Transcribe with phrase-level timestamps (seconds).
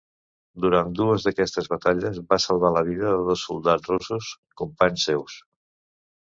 [0.63, 4.31] Durant dues d'aquestes batalles, va salvar la vida de dos soldats russos
[4.63, 5.39] companys seus.